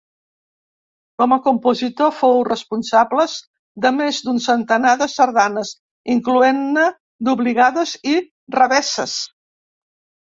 [1.21, 3.35] Com a compositor fou responsables
[3.85, 5.75] de més d'un centenar de sardanes,
[6.15, 6.87] incloent-ne
[7.29, 8.17] d'obligades i
[8.61, 9.19] revesses.